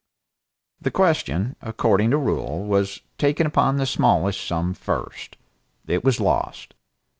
The 0.81 0.89
question, 0.89 1.55
according 1.61 2.09
to 2.09 2.17
rule, 2.17 2.65
was 2.65 3.01
taken 3.19 3.45
upon 3.45 3.77
the 3.77 3.85
smallest 3.85 4.43
sum 4.43 4.73
first. 4.73 5.37
It 5.87 6.03
was 6.03 6.19
lost. 6.19 6.73